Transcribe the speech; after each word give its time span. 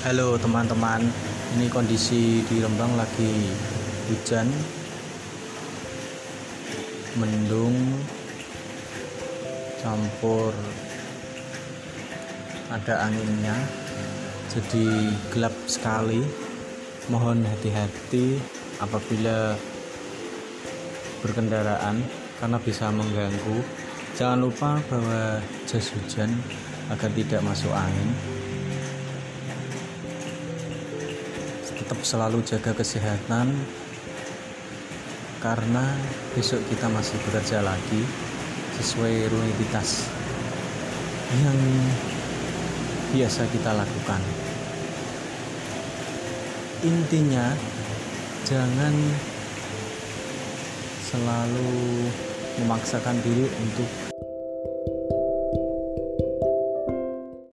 Halo 0.00 0.32
teman-teman, 0.40 1.04
ini 1.52 1.68
kondisi 1.68 2.40
di 2.48 2.56
Rembang 2.56 2.96
lagi 2.96 3.52
hujan, 4.08 4.48
mendung, 7.20 7.76
campur 9.76 10.56
ada 12.72 13.12
anginnya, 13.12 13.52
jadi 14.48 14.88
gelap 15.36 15.52
sekali. 15.68 16.24
Mohon 17.12 17.44
hati-hati 17.44 18.40
apabila 18.80 19.52
berkendaraan 21.20 22.00
karena 22.40 22.56
bisa 22.56 22.88
mengganggu. 22.88 23.60
Jangan 24.16 24.48
lupa 24.48 24.80
bawa 24.88 25.44
jas 25.68 25.92
hujan 25.92 26.32
agar 26.88 27.12
tidak 27.12 27.44
masuk 27.44 27.68
angin. 27.76 28.39
Tetap 31.90 32.06
selalu 32.06 32.38
jaga 32.46 32.70
kesehatan 32.70 33.50
karena 35.42 35.90
besok 36.38 36.62
kita 36.70 36.86
masih 36.86 37.18
bekerja 37.26 37.66
lagi 37.66 38.06
sesuai 38.78 39.26
rutinitas 39.26 40.06
yang 41.42 41.58
biasa 43.10 43.42
kita 43.50 43.74
lakukan. 43.74 44.22
Intinya 46.86 47.58
jangan 48.46 48.94
selalu 51.10 52.06
memaksakan 52.62 53.18
diri 53.18 53.50
untuk 53.66 54.09